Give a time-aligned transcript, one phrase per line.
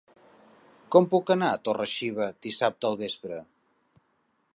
[0.95, 3.41] Com puc anar a Torre-xiva dissabte al vespre?